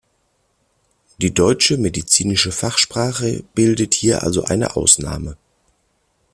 Die 1.21 1.31
deutsche 1.31 1.77
medizinische 1.77 2.51
Fachsprache 2.51 3.43
bildet 3.53 3.93
hier 3.93 4.23
also 4.23 4.43
eine 4.43 4.75
Ausnahme. 4.75 5.37